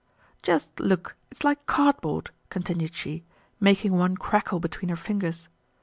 [0.41, 3.23] "Just look, it's like cardboard," continued she,
[3.59, 5.47] making one crackle between her fingers.